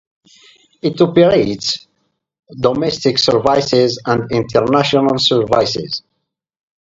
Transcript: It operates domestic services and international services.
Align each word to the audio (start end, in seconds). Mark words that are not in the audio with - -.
It 0.81 0.99
operates 0.99 1.85
domestic 2.59 3.19
services 3.19 4.01
and 4.03 4.31
international 4.31 5.19
services. 5.19 6.01